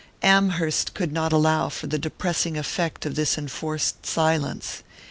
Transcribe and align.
Amherst 0.23 0.95
could 0.95 1.11
not 1.13 1.31
allow 1.31 1.69
for 1.69 1.85
the 1.85 1.99
depressing 1.99 2.57
effect 2.57 3.05
of 3.05 3.13
this 3.13 3.37
enforced 3.37 4.03
silence. 4.03 4.81